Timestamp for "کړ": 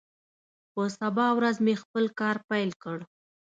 2.83-2.97